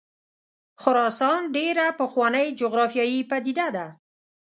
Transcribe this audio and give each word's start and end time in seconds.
خراسان 0.81 1.39
ډېره 1.55 1.85
پخوانۍ 1.99 2.47
جغرافیایي 2.59 3.19
پدیده 3.29 3.67
ده. 3.75 3.87